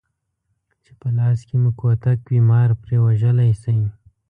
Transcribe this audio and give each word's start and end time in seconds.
چې 0.83 0.91
په 0.99 1.07
لاس 1.17 1.39
کې 1.47 1.55
مو 1.61 1.71
کوتک 1.79 2.19
وي 2.29 2.39
مار 2.49 2.69
پرې 2.81 2.97
وژلی 3.05 3.51
شئ. 3.61 3.79